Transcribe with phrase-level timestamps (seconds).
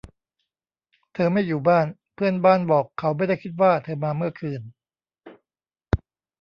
[1.13, 4.61] เธอไม่อยู่บ้าน เพื่อนบ้านบอกเขาไม่ได้คิดว่าเธอมาเมื่อคืน